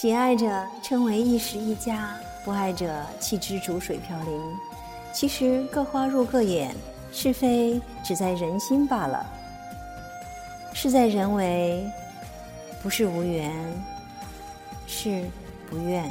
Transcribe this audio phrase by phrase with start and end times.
[0.00, 2.14] 喜爱者称为一时一家
[2.44, 4.56] 不爱者弃之逐水飘零。
[5.12, 6.72] 其实各花入各眼
[7.10, 9.26] 是非只在人心罢了。
[10.72, 11.84] 事在人为
[12.80, 13.52] 不是无缘
[14.86, 15.24] 是
[15.68, 16.08] 不愿。